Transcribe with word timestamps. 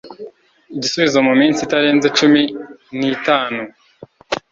igisubizo 0.75 1.17
mu 1.27 1.33
minsi 1.41 1.59
itarenze 1.65 2.07
cumi 2.17 2.41
n 2.97 2.99
itanu 3.13 3.61